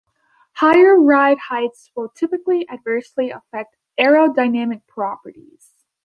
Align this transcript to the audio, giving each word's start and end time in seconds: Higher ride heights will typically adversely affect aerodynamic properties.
Higher 0.53 0.95
ride 0.99 1.37
heights 1.37 1.91
will 1.95 2.09
typically 2.09 2.67
adversely 2.71 3.29
affect 3.29 3.75
aerodynamic 3.99 4.81
properties. 4.87 5.75